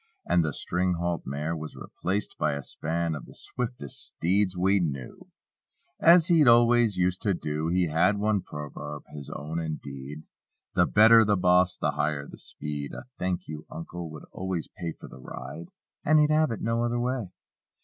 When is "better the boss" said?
10.87-11.77